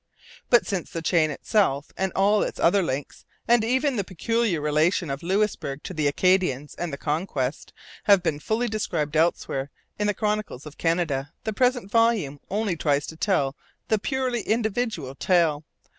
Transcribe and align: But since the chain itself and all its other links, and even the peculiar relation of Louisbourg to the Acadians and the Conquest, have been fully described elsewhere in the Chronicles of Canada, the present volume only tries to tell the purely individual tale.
But 0.49 0.65
since 0.65 0.89
the 0.89 1.03
chain 1.03 1.29
itself 1.29 1.91
and 1.95 2.11
all 2.13 2.41
its 2.41 2.59
other 2.59 2.81
links, 2.81 3.23
and 3.47 3.63
even 3.63 3.97
the 3.97 4.03
peculiar 4.03 4.59
relation 4.59 5.11
of 5.11 5.21
Louisbourg 5.21 5.83
to 5.83 5.93
the 5.93 6.07
Acadians 6.07 6.73
and 6.73 6.91
the 6.91 6.97
Conquest, 6.97 7.71
have 8.05 8.23
been 8.23 8.39
fully 8.39 8.67
described 8.67 9.15
elsewhere 9.15 9.69
in 9.99 10.07
the 10.07 10.15
Chronicles 10.15 10.65
of 10.65 10.79
Canada, 10.79 11.31
the 11.43 11.53
present 11.53 11.91
volume 11.91 12.39
only 12.49 12.75
tries 12.75 13.05
to 13.05 13.15
tell 13.15 13.55
the 13.89 13.99
purely 13.99 14.41
individual 14.41 15.13
tale. 15.13 15.65